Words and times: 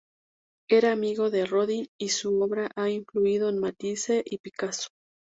Era 0.67 0.91
amigo 0.93 1.29
de 1.29 1.45
Rodin 1.45 1.87
y 1.99 2.09
su 2.09 2.41
obra 2.41 2.71
ha 2.75 2.89
influido 2.89 3.49
en 3.49 3.59
Matisse 3.59 4.23
y 4.25 4.39
Picasso. 4.39 4.89